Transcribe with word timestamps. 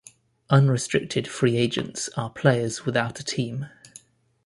Unrestricted 0.49 1.27
free 1.27 1.55
agents 1.57 2.09
are 2.17 2.31
players 2.31 2.87
without 2.87 3.19
a 3.19 3.23
team. 3.23 3.67